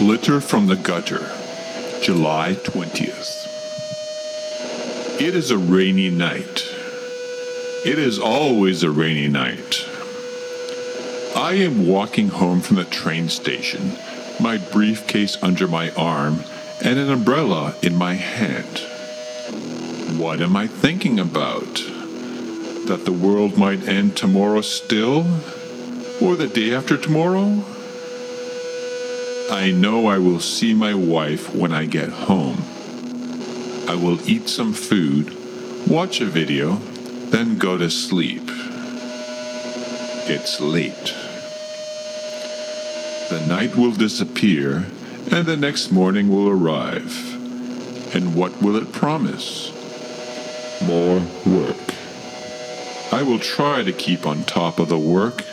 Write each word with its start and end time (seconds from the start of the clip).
Glitter 0.00 0.40
from 0.40 0.66
the 0.66 0.76
Gutter, 0.76 1.30
July 2.02 2.54
20th. 2.54 3.46
It 5.20 5.36
is 5.36 5.50
a 5.50 5.58
rainy 5.58 6.08
night. 6.08 6.64
It 7.84 7.98
is 7.98 8.18
always 8.18 8.82
a 8.82 8.90
rainy 8.90 9.28
night. 9.28 9.86
I 11.36 11.52
am 11.56 11.86
walking 11.86 12.28
home 12.28 12.62
from 12.62 12.76
the 12.76 12.84
train 12.84 13.28
station, 13.28 13.92
my 14.40 14.56
briefcase 14.56 15.36
under 15.42 15.68
my 15.68 15.90
arm, 15.90 16.44
and 16.82 16.98
an 16.98 17.10
umbrella 17.10 17.74
in 17.82 17.94
my 17.94 18.14
hand. 18.14 18.78
What 20.18 20.40
am 20.40 20.56
I 20.56 20.66
thinking 20.66 21.20
about? 21.20 21.74
That 22.86 23.02
the 23.04 23.12
world 23.12 23.58
might 23.58 23.86
end 23.86 24.16
tomorrow 24.16 24.62
still? 24.62 25.26
Or 26.22 26.36
the 26.36 26.50
day 26.50 26.74
after 26.74 26.96
tomorrow? 26.96 27.62
I 29.50 29.72
know 29.72 30.06
I 30.06 30.18
will 30.18 30.38
see 30.38 30.74
my 30.74 30.94
wife 30.94 31.52
when 31.52 31.72
I 31.72 31.84
get 31.84 32.08
home. 32.08 32.62
I 33.88 33.96
will 33.96 34.20
eat 34.28 34.48
some 34.48 34.72
food, 34.72 35.36
watch 35.88 36.20
a 36.20 36.24
video, 36.26 36.76
then 37.30 37.58
go 37.58 37.76
to 37.76 37.90
sleep. 37.90 38.44
It's 40.28 40.60
late. 40.60 41.14
The 43.28 43.44
night 43.48 43.74
will 43.74 43.90
disappear, 43.90 44.86
and 45.32 45.44
the 45.46 45.56
next 45.56 45.90
morning 45.90 46.28
will 46.28 46.48
arrive. 46.48 47.34
And 48.14 48.36
what 48.36 48.62
will 48.62 48.76
it 48.76 48.92
promise? 48.92 49.72
More 50.80 51.20
work. 51.44 51.94
I 53.12 53.24
will 53.24 53.40
try 53.40 53.82
to 53.82 53.92
keep 53.92 54.26
on 54.26 54.44
top 54.44 54.78
of 54.78 54.88
the 54.88 54.98
work, 54.98 55.44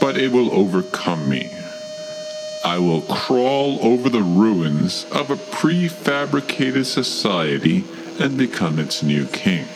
but 0.00 0.16
it 0.16 0.32
will 0.32 0.50
overcome 0.50 1.28
me. 1.28 1.50
I 2.64 2.78
will 2.78 3.02
crawl 3.02 3.78
over 3.84 4.08
the 4.08 4.22
ruins 4.22 5.04
of 5.12 5.30
a 5.30 5.36
prefabricated 5.36 6.86
society 6.86 7.84
and 8.18 8.38
become 8.38 8.78
its 8.78 9.02
new 9.02 9.26
king. 9.26 9.66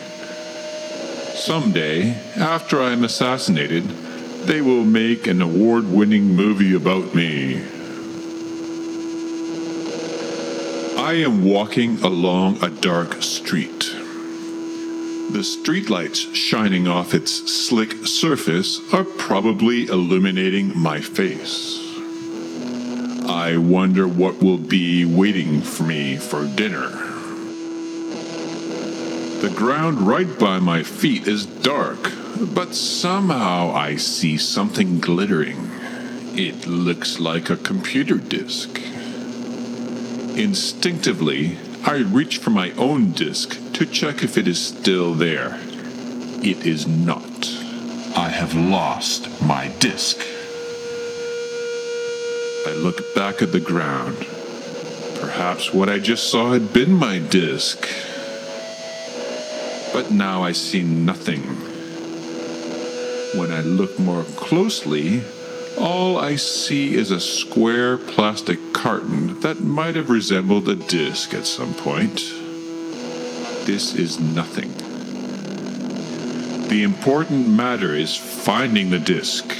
Someday, 1.35 2.13
after 2.35 2.81
I 2.81 2.91
am 2.91 3.03
assassinated, 3.03 3.83
they 4.47 4.61
will 4.61 4.83
make 4.83 5.27
an 5.27 5.39
award 5.39 5.85
winning 5.85 6.35
movie 6.35 6.73
about 6.73 7.13
me. 7.13 7.61
I 10.97 11.13
am 11.13 11.45
walking 11.45 11.99
along 12.01 12.63
a 12.63 12.69
dark 12.69 13.21
street. 13.21 13.81
The 15.31 15.43
streetlights 15.43 16.33
shining 16.33 16.87
off 16.87 17.13
its 17.13 17.31
slick 17.51 18.07
surface 18.07 18.81
are 18.91 19.03
probably 19.03 19.85
illuminating 19.85 20.75
my 20.75 21.01
face. 21.01 21.88
I 23.29 23.57
wonder 23.57 24.07
what 24.07 24.41
will 24.41 24.57
be 24.57 25.05
waiting 25.05 25.61
for 25.61 25.83
me 25.83 26.17
for 26.17 26.47
dinner. 26.47 26.89
The 29.41 29.53
ground 29.55 30.01
right 30.01 30.39
by 30.39 30.57
my 30.57 30.81
feet 30.81 31.27
is 31.27 31.45
dark, 31.45 32.11
but 32.39 32.73
somehow 32.73 33.71
I 33.71 33.97
see 33.97 34.35
something 34.35 34.99
glittering. 34.99 35.69
It 36.33 36.65
looks 36.65 37.19
like 37.19 37.51
a 37.51 37.55
computer 37.55 38.17
disk. 38.17 38.79
Instinctively, 40.35 41.59
I 41.85 41.97
reach 41.97 42.39
for 42.39 42.49
my 42.49 42.71
own 42.71 43.11
disk 43.11 43.59
to 43.73 43.85
check 43.85 44.23
if 44.23 44.39
it 44.39 44.47
is 44.47 44.59
still 44.59 45.13
there. 45.13 45.59
It 46.41 46.65
is 46.65 46.87
not. 46.87 47.47
I 48.17 48.29
have 48.29 48.55
lost 48.55 49.29
my 49.43 49.67
disk. 49.77 50.25
I 52.67 52.73
look 52.73 53.15
back 53.15 53.41
at 53.41 53.53
the 53.53 53.59
ground. 53.59 54.17
Perhaps 55.19 55.73
what 55.73 55.87
I 55.87 55.99
just 55.99 56.29
saw 56.29 56.51
had 56.51 56.73
been 56.73 56.93
my 56.93 57.17
disk. 57.17 57.87
But 59.93 60.11
now 60.11 60.43
I 60.43 60.51
see 60.51 60.83
nothing. 60.83 61.41
When 63.39 63.51
I 63.51 63.61
look 63.61 63.97
more 63.97 64.23
closely, 64.35 65.23
all 65.77 66.17
I 66.17 66.35
see 66.35 66.95
is 66.95 67.11
a 67.11 67.19
square 67.19 67.97
plastic 67.97 68.59
carton 68.73 69.39
that 69.39 69.61
might 69.61 69.95
have 69.95 70.09
resembled 70.09 70.67
a 70.67 70.75
disc 70.75 71.33
at 71.33 71.45
some 71.45 71.73
point. 71.73 72.17
This 73.65 73.95
is 73.95 74.19
nothing. 74.19 74.73
The 76.67 76.83
important 76.83 77.47
matter 77.47 77.95
is 77.95 78.15
finding 78.15 78.89
the 78.89 78.99
disc. 78.99 79.55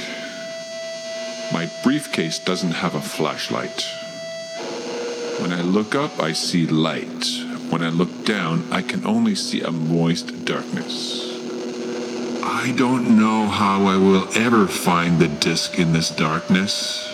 My 1.52 1.68
briefcase 1.82 2.38
doesn't 2.38 2.72
have 2.72 2.94
a 2.94 3.00
flashlight. 3.00 3.82
When 5.40 5.52
I 5.52 5.62
look 5.62 5.96
up, 5.96 6.20
I 6.20 6.32
see 6.32 6.66
light. 6.66 7.26
When 7.70 7.82
I 7.82 7.88
look 7.88 8.24
down, 8.24 8.72
I 8.72 8.82
can 8.82 9.04
only 9.04 9.34
see 9.34 9.60
a 9.62 9.72
moist 9.72 10.44
darkness. 10.44 11.26
I 12.44 12.72
don't 12.76 13.18
know 13.18 13.46
how 13.46 13.86
I 13.86 13.96
will 13.96 14.28
ever 14.36 14.68
find 14.68 15.18
the 15.18 15.28
disc 15.28 15.78
in 15.78 15.92
this 15.92 16.10
darkness. 16.10 17.08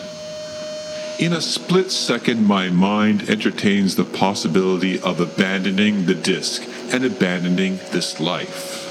In 1.19 1.33
a 1.33 1.41
split 1.41 1.91
second, 1.91 2.47
my 2.47 2.69
mind 2.69 3.31
entertains 3.31 3.97
the 3.97 4.05
possibility 4.05 5.01
of 5.01 5.19
abandoning 5.19 6.05
the 6.05 6.15
disc 6.15 6.63
and 6.93 7.05
abandoning 7.05 7.79
this 7.91 8.21
life. 8.21 8.86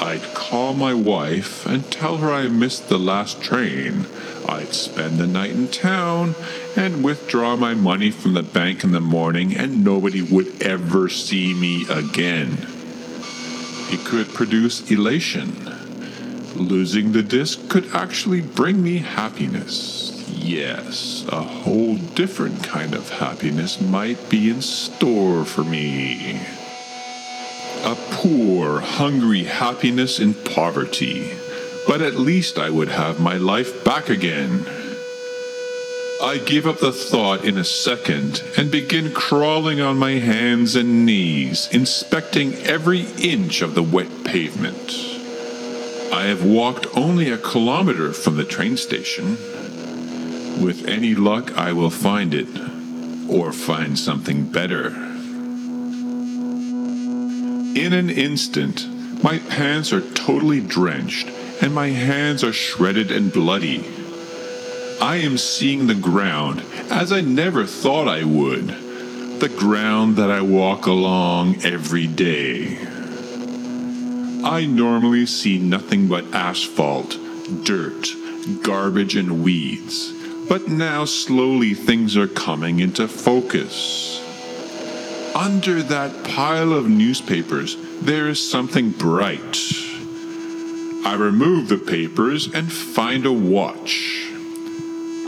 I'd 0.00 0.34
call 0.34 0.72
my 0.72 0.94
wife 0.94 1.66
and 1.66 1.90
tell 1.92 2.16
her 2.16 2.32
I 2.32 2.48
missed 2.48 2.88
the 2.88 2.98
last 2.98 3.42
train. 3.42 4.06
I'd 4.48 4.72
spend 4.72 5.18
the 5.18 5.26
night 5.26 5.50
in 5.50 5.68
town 5.68 6.34
and 6.74 7.04
withdraw 7.04 7.54
my 7.54 7.74
money 7.74 8.10
from 8.10 8.32
the 8.32 8.42
bank 8.42 8.82
in 8.82 8.92
the 8.92 9.00
morning, 9.00 9.54
and 9.54 9.84
nobody 9.84 10.22
would 10.22 10.62
ever 10.62 11.10
see 11.10 11.52
me 11.52 11.84
again. 11.90 12.66
It 13.92 14.06
could 14.06 14.28
produce 14.32 14.90
elation. 14.90 15.66
Losing 16.54 17.12
the 17.12 17.22
disc 17.22 17.68
could 17.68 17.94
actually 17.94 18.40
bring 18.40 18.82
me 18.82 18.98
happiness. 18.98 20.24
Yes, 20.30 21.26
a 21.28 21.42
whole 21.42 21.96
different 21.96 22.64
kind 22.64 22.94
of 22.94 23.10
happiness 23.10 23.80
might 23.80 24.30
be 24.30 24.48
in 24.48 24.62
store 24.62 25.44
for 25.44 25.62
me. 25.62 26.40
A 27.84 27.94
poor, 28.10 28.80
hungry 28.80 29.44
happiness 29.44 30.20
in 30.20 30.34
poverty. 30.34 31.32
But 31.86 32.02
at 32.02 32.14
least 32.14 32.58
I 32.58 32.68
would 32.68 32.88
have 32.88 33.18
my 33.18 33.36
life 33.36 33.82
back 33.84 34.08
again. 34.08 34.66
I 36.22 36.36
gave 36.44 36.66
up 36.66 36.78
the 36.78 36.92
thought 36.92 37.44
in 37.46 37.56
a 37.56 37.64
second 37.64 38.42
and 38.58 38.70
begin 38.70 39.12
crawling 39.12 39.80
on 39.80 39.96
my 39.96 40.12
hands 40.12 40.76
and 40.76 41.06
knees, 41.06 41.68
inspecting 41.72 42.52
every 42.56 43.06
inch 43.18 43.62
of 43.62 43.74
the 43.74 43.82
wet 43.82 44.24
pavement. 44.24 44.94
I 46.12 46.24
have 46.24 46.44
walked 46.44 46.86
only 46.94 47.30
a 47.30 47.38
kilometer 47.38 48.12
from 48.12 48.36
the 48.36 48.44
train 48.44 48.76
station. 48.76 49.38
With 50.62 50.84
any 50.86 51.14
luck, 51.14 51.56
I 51.56 51.72
will 51.72 51.88
find 51.88 52.34
it, 52.34 52.48
or 53.26 53.52
find 53.52 53.98
something 53.98 54.52
better. 54.52 55.09
In 57.74 57.92
an 57.92 58.10
instant, 58.10 58.88
my 59.22 59.38
pants 59.38 59.92
are 59.92 60.00
totally 60.12 60.60
drenched 60.60 61.28
and 61.62 61.72
my 61.72 61.88
hands 61.88 62.42
are 62.42 62.52
shredded 62.52 63.12
and 63.12 63.32
bloody. 63.32 63.84
I 65.00 65.16
am 65.16 65.38
seeing 65.38 65.86
the 65.86 65.94
ground 65.94 66.62
as 66.90 67.12
I 67.12 67.20
never 67.20 67.64
thought 67.64 68.08
I 68.08 68.24
would, 68.24 68.66
the 69.38 69.48
ground 69.48 70.16
that 70.16 70.30
I 70.32 70.40
walk 70.40 70.86
along 70.86 71.64
every 71.64 72.08
day. 72.08 72.76
I 74.42 74.66
normally 74.68 75.26
see 75.26 75.58
nothing 75.60 76.08
but 76.08 76.24
asphalt, 76.34 77.16
dirt, 77.62 78.08
garbage, 78.62 79.14
and 79.14 79.44
weeds, 79.44 80.12
but 80.48 80.66
now 80.66 81.04
slowly 81.04 81.74
things 81.74 82.16
are 82.16 82.26
coming 82.26 82.80
into 82.80 83.06
focus. 83.06 84.20
Under 85.34 85.82
that 85.82 86.24
pile 86.24 86.72
of 86.72 86.88
newspapers, 86.88 87.76
there 88.00 88.28
is 88.28 88.50
something 88.50 88.90
bright. 88.90 89.58
I 91.04 91.14
remove 91.16 91.68
the 91.68 91.78
papers 91.78 92.52
and 92.52 92.70
find 92.70 93.24
a 93.24 93.32
watch. 93.32 94.26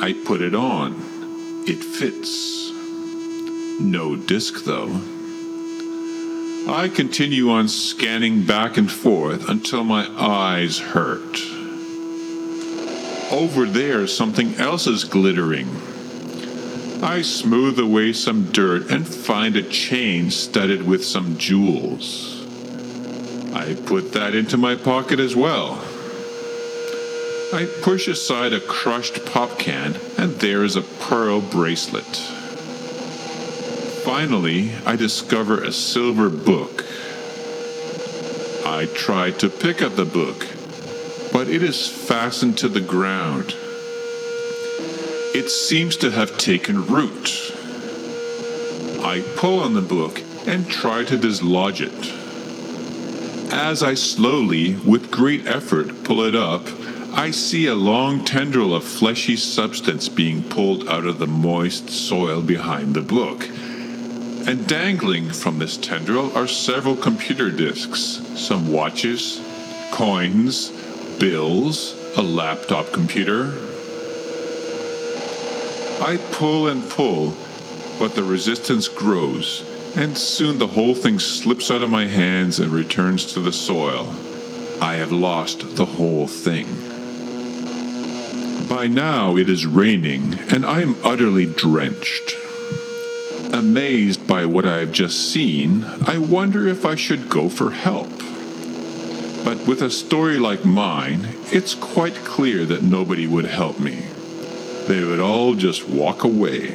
I 0.00 0.14
put 0.25 0.43
it 0.43 0.54
on. 0.54 0.94
It 1.66 1.82
fits. 1.84 2.70
No 3.81 4.16
disc, 4.16 4.64
though. 4.64 4.90
I 6.69 6.90
continue 6.93 7.50
on 7.50 7.69
scanning 7.69 8.44
back 8.44 8.76
and 8.76 8.90
forth 8.90 9.49
until 9.49 9.84
my 9.84 10.08
eyes 10.16 10.78
hurt. 10.78 11.40
Over 13.32 13.66
there, 13.66 14.06
something 14.06 14.56
else 14.56 14.87
is 14.87 15.04
glittering. 15.04 15.69
I 17.02 17.22
smooth 17.22 17.81
away 17.81 18.12
some 18.12 18.52
dirt 18.52 18.88
and 18.88 19.06
find 19.06 19.56
a 19.56 19.62
chain 19.62 20.31
studded 20.31 20.87
with 20.87 21.04
some 21.04 21.37
jewels. 21.37 22.46
I 23.52 23.75
put 23.75 24.12
that 24.12 24.37
into 24.37 24.56
my 24.56 24.76
pocket 24.76 25.19
as 25.19 25.34
well. 25.34 25.84
I 27.52 27.66
push 27.82 28.06
aside 28.06 28.52
a 28.52 28.60
crushed 28.60 29.26
pop 29.26 29.58
can, 29.58 29.96
and 30.16 30.37
there 30.37 30.62
is 30.62 30.76
a 30.76 30.82
pearl 30.82 31.40
bracelet. 31.40 32.04
Finally, 34.04 34.70
I 34.87 34.94
discover 34.94 35.60
a 35.60 35.72
silver 35.72 36.31
book. 36.31 36.84
I 38.64 38.88
try 38.94 39.32
to 39.32 39.50
pick 39.50 39.82
up 39.82 39.96
the 39.96 40.04
book, 40.04 40.46
but 41.32 41.49
it 41.49 41.64
is 41.64 41.88
fastened 41.88 42.58
to 42.58 42.69
the 42.69 42.81
ground. 42.81 43.56
It 45.34 45.49
seems 45.49 45.96
to 45.96 46.11
have 46.11 46.37
taken 46.37 46.87
root. 46.87 47.52
I 49.02 49.25
pull 49.37 49.61
on 49.61 49.73
the 49.73 49.81
book 49.81 50.20
and 50.46 50.69
try 50.69 51.05
to 51.05 51.17
dislodge 51.17 51.81
it. 51.81 52.12
As 53.50 53.82
I 53.82 53.94
slowly, 53.94 54.75
with 54.76 55.11
great 55.11 55.46
effort, 55.46 56.05
pull 56.05 56.23
it 56.23 56.34
up, 56.34 56.67
I 57.14 57.31
see 57.31 57.67
a 57.67 57.75
long 57.75 58.26
tendril 58.26 58.75
of 58.75 58.84
fleshy 58.84 59.37
substance 59.37 60.11
being 60.11 60.43
pulled 60.43 60.87
out 60.87 61.06
of 61.06 61.19
the 61.19 61.26
moist 61.26 61.88
soil 61.88 62.43
behind 62.43 62.94
the 62.94 63.00
book. 63.00 63.49
And 64.46 64.69
dangling 64.69 65.31
from 65.31 65.58
this 65.58 65.78
tendril 65.78 66.37
are 66.37 66.46
several 66.46 66.96
computer 66.96 67.50
disks, 67.50 68.20
some 68.37 68.70
watches, 68.70 69.40
coins, 69.93 70.70
bills, 71.19 71.94
a 72.19 72.23
laptop 72.23 72.93
computer. 72.93 73.71
I 76.02 76.19
pull 76.32 76.69
and 76.69 76.88
pull, 76.90 77.34
but 77.99 78.14
the 78.14 78.25
resistance 78.25 78.88
grows 78.88 79.64
and 79.94 80.16
soon 80.16 80.58
the 80.58 80.69
whole 80.69 80.94
thing 80.94 81.19
slips 81.19 81.70
out 81.70 81.82
of 81.82 81.90
my 81.90 82.06
hands 82.06 82.58
and 82.58 82.72
returns 82.72 83.32
to 83.34 83.40
the 83.40 83.52
soil. 83.52 84.08
I 84.81 84.94
have 84.94 85.12
lost 85.12 85.76
the 85.76 85.84
whole 85.84 86.26
thing. 86.26 86.66
By 88.69 88.87
now 88.87 89.37
it 89.37 89.50
is 89.50 89.66
raining, 89.66 90.38
and 90.50 90.64
I 90.64 90.81
am 90.81 90.96
utterly 91.04 91.46
drenched. 91.46 92.37
Amazed 93.52 94.26
by 94.26 94.46
what 94.46 94.64
I 94.64 94.78
have 94.78 94.93
just 94.93 95.31
seen, 95.31 95.84
I 96.06 96.16
wonder 96.16 96.66
if 96.66 96.87
I 96.87 96.94
should 96.94 97.28
go 97.28 97.50
for 97.50 97.70
help. 97.70 98.10
But 99.44 99.66
with 99.66 99.82
a 99.82 99.90
story 99.90 100.38
like 100.38 100.64
mine, 100.64 101.28
it's 101.52 101.75
quite 101.75 102.14
clear 102.14 102.64
that 102.64 102.82
nobody 102.82 103.26
would 103.26 103.44
help 103.44 103.78
me. 103.78 104.06
They 104.87 105.05
would 105.05 105.20
all 105.20 105.55
just 105.55 105.88
walk 105.88 106.25
away. 106.25 106.75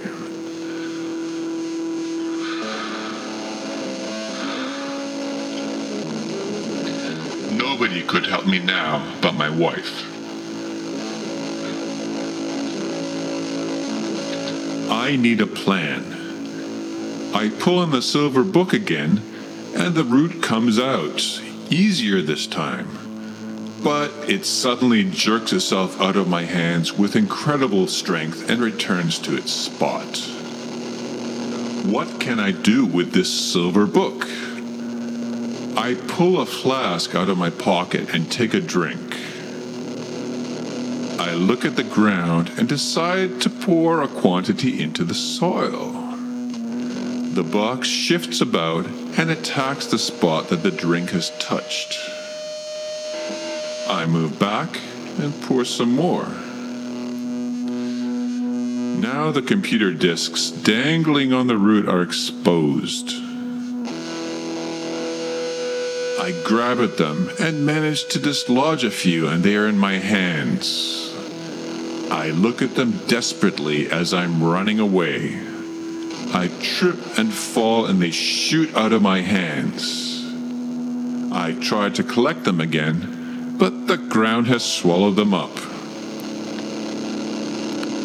Nobody 7.58 8.02
could 8.02 8.26
help 8.26 8.48
me 8.48 8.60
now 8.60 9.18
but 9.22 9.34
my 9.34 9.50
wife. 9.50 10.04
I 14.90 15.16
need 15.16 15.42
a 15.42 15.48
plan. 15.48 16.04
I 17.34 17.50
pull 17.60 17.80
on 17.80 17.92
the 17.92 18.02
silver 18.02 18.44
book 18.44 18.74
again, 18.74 19.22
and 19.76 19.96
the 19.96 20.04
root 20.04 20.42
comes 20.42 20.80
out, 20.80 21.22
easier 21.70 22.22
this 22.22 22.48
time. 22.48 23.07
But 23.88 24.12
it 24.28 24.46
suddenly 24.46 25.06
jerks 25.06 25.54
itself 25.54 26.02
out 26.02 26.18
of 26.18 26.28
my 26.28 26.44
hands 26.44 26.92
with 26.92 27.16
incredible 27.16 27.88
strength 27.88 28.50
and 28.50 28.60
returns 28.62 29.18
to 29.20 29.38
its 29.38 29.54
spot. 29.54 30.18
What 31.86 32.20
can 32.20 32.38
I 32.38 32.52
do 32.52 32.86
with 32.86 33.14
this 33.14 33.32
silver 33.32 33.86
book? 33.86 34.26
I 35.78 35.96
pull 36.10 36.42
a 36.42 36.46
flask 36.46 37.16
out 37.16 37.30
of 37.30 37.38
my 37.38 37.50
pocket 37.50 38.14
and 38.14 38.30
take 38.30 38.54
a 38.54 38.60
drink. 38.60 39.14
I 41.18 41.34
look 41.34 41.64
at 41.64 41.78
the 41.78 41.88
ground 41.90 42.52
and 42.58 42.68
decide 42.68 43.40
to 43.44 43.50
pour 43.50 44.02
a 44.02 44.10
quantity 44.10 44.84
into 44.84 45.06
the 45.06 45.16
soil. 45.16 45.94
The 47.32 47.50
box 47.50 47.88
shifts 47.88 48.42
about 48.42 48.86
and 49.18 49.30
attacks 49.30 49.86
the 49.86 49.98
spot 49.98 50.50
that 50.50 50.62
the 50.62 50.72
drink 50.72 51.12
has 51.12 51.30
touched. 51.40 52.17
I 53.90 54.06
move 54.06 54.38
back 54.38 54.80
and 55.20 55.34
pour 55.44 55.64
some 55.64 55.96
more. 55.96 56.28
Now 59.02 59.32
the 59.32 59.42
computer 59.42 59.94
disks 59.94 60.52
dangling 60.52 61.32
on 61.32 61.48
the 61.48 61.58
root 61.58 61.88
are 61.88 62.02
exposed. 62.02 63.12
I 66.20 66.34
grab 66.44 66.80
at 66.80 66.98
them 66.98 67.30
and 67.40 67.66
manage 67.66 68.06
to 68.10 68.20
dislodge 68.20 68.84
a 68.84 68.92
few, 68.92 69.28
and 69.28 69.44
they 69.44 69.56
are 69.56 69.68
in 69.68 69.78
my 69.78 69.94
hands. 69.94 71.14
I 72.12 72.32
look 72.32 72.62
at 72.62 72.76
them 72.76 73.00
desperately 73.08 73.90
as 73.90 74.14
I'm 74.14 74.44
running 74.44 74.80
away. 74.80 75.40
I 76.34 76.50
trip 76.62 76.98
and 77.18 77.34
fall, 77.34 77.86
and 77.86 78.02
they 78.02 78.12
shoot 78.12 78.76
out 78.76 78.92
of 78.92 79.02
my 79.02 79.22
hands. 79.22 80.26
I 81.32 81.54
try 81.62 81.90
to 81.90 82.04
collect 82.04 82.44
them 82.44 82.60
again, 82.60 83.17
but 83.58 83.88
the 83.88 83.98
ground 83.98 84.48
has 84.48 84.64
swallowed 84.64 85.16
them 85.16 85.34
up. 85.34 85.52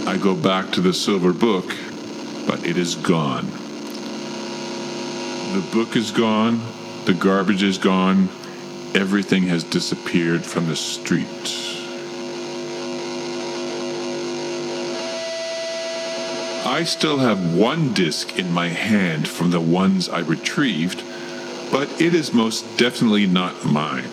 I 0.08 0.16
go 0.16 0.34
back 0.34 0.72
to 0.72 0.80
the 0.80 0.94
silver 0.94 1.32
book, 1.32 1.76
but 2.46 2.64
it 2.64 2.78
is 2.78 2.94
gone. 2.94 3.46
The 5.52 5.68
book 5.72 5.94
is 5.96 6.10
gone, 6.10 6.60
the 7.04 7.14
garbage 7.14 7.62
is 7.62 7.76
gone. 7.76 8.30
Everything 8.94 9.44
has 9.44 9.64
disappeared 9.64 10.44
from 10.44 10.66
the 10.66 10.76
street. 10.76 11.26
I 16.64 16.84
still 16.84 17.18
have 17.18 17.54
one 17.54 17.92
disc 17.92 18.38
in 18.38 18.50
my 18.52 18.68
hand 18.68 19.28
from 19.28 19.50
the 19.50 19.60
ones 19.60 20.08
I 20.08 20.20
retrieved, 20.20 21.02
but 21.70 21.88
it 22.00 22.14
is 22.14 22.32
most 22.32 22.78
definitely 22.78 23.26
not 23.26 23.64
mine. 23.64 24.08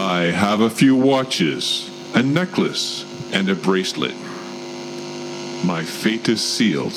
I 0.00 0.26
have 0.26 0.60
a 0.60 0.70
few 0.70 0.94
watches, 0.94 1.90
a 2.14 2.22
necklace, 2.22 3.04
and 3.32 3.48
a 3.48 3.56
bracelet. 3.56 4.14
My 5.64 5.82
fate 5.82 6.28
is 6.28 6.40
sealed. 6.40 6.94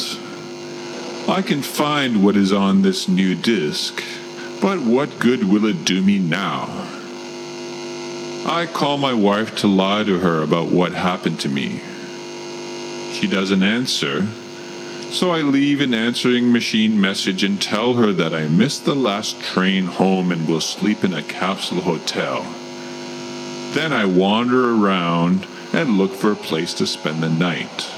I 1.27 1.41
can 1.41 1.63
find 1.63 2.23
what 2.23 2.37
is 2.37 2.53
on 2.53 2.83
this 2.83 3.07
new 3.07 3.33
disk, 3.33 4.03
but 4.61 4.81
what 4.81 5.17
good 5.17 5.45
will 5.45 5.65
it 5.65 5.83
do 5.83 6.03
me 6.03 6.19
now? 6.19 6.67
I 8.45 8.69
call 8.71 8.99
my 8.99 9.13
wife 9.15 9.55
to 9.57 9.67
lie 9.67 10.03
to 10.03 10.19
her 10.19 10.43
about 10.43 10.71
what 10.71 10.91
happened 10.91 11.39
to 11.39 11.49
me. 11.49 11.81
She 13.13 13.25
doesn't 13.25 13.63
answer, 13.63 14.27
so 15.09 15.31
I 15.31 15.41
leave 15.41 15.81
an 15.81 15.95
answering 15.95 16.51
machine 16.51 17.01
message 17.01 17.43
and 17.43 17.59
tell 17.59 17.95
her 17.95 18.13
that 18.13 18.35
I 18.35 18.47
missed 18.47 18.85
the 18.85 18.95
last 18.95 19.41
train 19.41 19.85
home 19.85 20.31
and 20.31 20.47
will 20.47 20.61
sleep 20.61 21.03
in 21.03 21.15
a 21.15 21.23
capsule 21.23 21.81
hotel. 21.81 22.45
Then 23.73 23.93
I 23.93 24.03
wander 24.03 24.75
around 24.75 25.47
and 25.71 25.97
look 25.97 26.13
for 26.13 26.33
a 26.33 26.35
place 26.35 26.73
to 26.73 26.85
spend 26.85 27.23
the 27.23 27.29
night. 27.29 27.89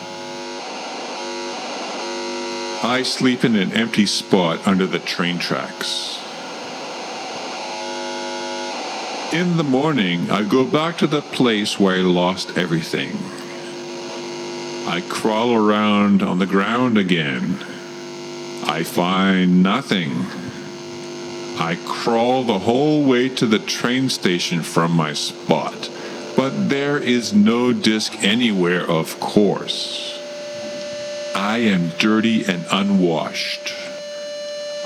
I 2.84 3.02
sleep 3.04 3.44
in 3.44 3.56
an 3.56 3.72
empty 3.72 4.06
spot 4.06 4.68
under 4.68 4.86
the 4.86 5.00
train 5.00 5.40
tracks. 5.40 6.20
In 9.34 9.58
the 9.58 9.64
morning, 9.64 10.30
I 10.30 10.44
go 10.44 10.64
back 10.64 11.00
to 11.00 11.08
the 11.08 11.22
place 11.22 11.80
where 11.80 11.96
I 11.96 12.02
lost 12.02 12.56
everything. 12.56 13.18
I 14.88 15.02
crawl 15.10 15.56
around 15.56 16.22
on 16.22 16.38
the 16.38 16.46
ground 16.46 17.00
again. 17.00 17.58
I 18.66 18.84
find 18.84 19.64
nothing. 19.64 20.43
I 21.60 21.78
crawl 21.86 22.44
the 22.44 22.60
whole 22.60 23.04
way 23.04 23.30
to 23.30 23.46
the 23.46 23.60
train 23.60 24.10
station 24.10 24.64
from 24.64 24.92
my 24.92 25.14
spot, 25.14 25.90
but 26.36 26.70
there 26.70 26.98
is 26.98 27.34
no 27.34 27.72
disc 27.74 28.24
anywhere, 28.24 28.90
of 28.90 29.20
course. 29.20 30.20
I 31.36 31.58
am 31.58 31.90
dirty 32.00 32.46
and 32.46 32.66
unwashed. 32.72 33.74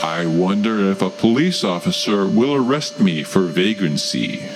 I 0.01 0.25
wonder 0.25 0.91
if 0.91 1.01
a 1.01 1.09
police 1.09 1.63
officer 1.63 2.27
will 2.27 2.53
arrest 2.53 2.99
me 2.99 3.23
for 3.23 3.41
vagrancy. 3.41 4.49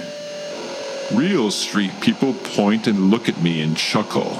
Real 1.13 1.49
street 1.49 1.91
people 1.99 2.33
point 2.33 2.87
and 2.87 3.09
look 3.09 3.27
at 3.27 3.41
me 3.41 3.61
and 3.61 3.75
chuckle. 3.75 4.37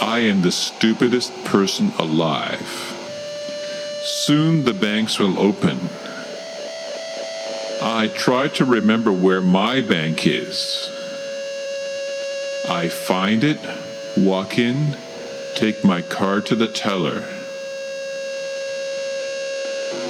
I 0.00 0.20
am 0.20 0.42
the 0.42 0.52
stupidest 0.52 1.32
person 1.44 1.92
alive. 1.98 2.94
Soon 4.04 4.64
the 4.64 4.74
banks 4.74 5.18
will 5.18 5.38
open. 5.38 5.78
I 7.82 8.08
try 8.08 8.48
to 8.48 8.64
remember 8.64 9.12
where 9.12 9.42
my 9.42 9.82
bank 9.82 10.26
is. 10.26 10.88
I 12.68 12.88
find 12.88 13.44
it, 13.44 13.58
walk 14.16 14.58
in, 14.58 14.96
take 15.54 15.84
my 15.84 16.00
card 16.00 16.46
to 16.46 16.54
the 16.54 16.68
teller. 16.68 17.20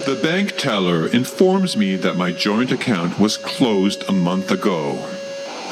The 0.07 0.21
bank 0.23 0.57
teller 0.57 1.09
informs 1.09 1.77
me 1.77 1.97
that 1.97 2.17
my 2.17 2.31
joint 2.31 2.71
account 2.71 3.19
was 3.19 3.37
closed 3.37 4.09
a 4.09 4.13
month 4.13 4.53
ago, 4.53 4.93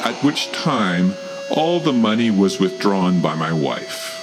at 0.03 0.21
which 0.21 0.51
time 0.51 1.15
all 1.49 1.79
the 1.79 1.93
money 1.93 2.29
was 2.29 2.59
withdrawn 2.59 3.21
by 3.21 3.35
my 3.35 3.53
wife. 3.53 4.14